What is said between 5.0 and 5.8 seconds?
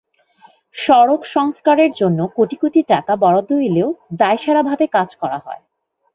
করা হয়।